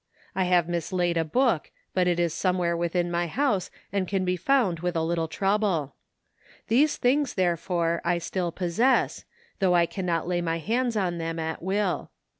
I 0.33 0.45
have 0.45 0.67
mislaid 0.67 1.15
a 1.15 1.23
book, 1.23 1.69
but 1.93 2.07
it 2.07 2.19
is 2.19 2.33
some 2.33 2.57
where 2.57 2.75
within 2.75 3.11
my 3.11 3.27
house 3.27 3.69
and 3.93 4.07
can 4.07 4.25
be 4.25 4.35
found 4.35 4.79
with 4.79 4.95
a 4.95 5.03
little 5.03 5.27
trouble. 5.27 5.93
These 6.69 6.97
things, 6.97 7.35
therefore, 7.35 8.01
I 8.03 8.17
still 8.17 8.51
possess, 8.51 9.25
though 9.59 9.75
I 9.75 9.85
cannot 9.85 10.27
lay 10.27 10.41
my 10.41 10.57
hands 10.57 10.97
on 10.97 11.19
them 11.19 11.37
at 11.37 11.61
will. 11.61 12.09